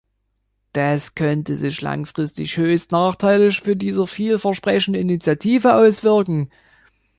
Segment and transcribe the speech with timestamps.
[0.73, 6.49] Das könnte sich langfristig höchst nachteilig für diese viel versprechende Initiative auswirken.